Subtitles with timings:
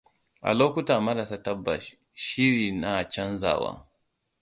[0.49, 1.85] A lokuta marasa tabbas
[2.25, 3.71] shiri na chanjawa.